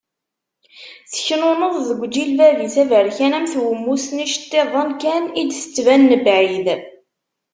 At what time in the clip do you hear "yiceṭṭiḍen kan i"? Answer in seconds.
4.23-5.43